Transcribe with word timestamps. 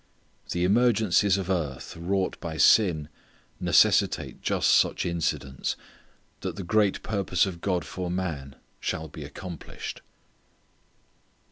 The 0.49 0.63
emergencies 0.63 1.37
of 1.37 1.47
earth 1.47 1.95
wrought 1.95 2.35
by 2.39 2.57
sin 2.57 3.07
necessitate 3.59 4.41
just 4.41 4.71
such 4.71 5.05
incidents, 5.05 5.75
that 6.39 6.55
the 6.55 6.63
great 6.63 7.03
purpose 7.03 7.45
of 7.45 7.61
God 7.61 7.85
for 7.85 8.09
man 8.09 8.55
shall 8.79 9.07
be 9.09 9.23
accomplished. 9.23 10.01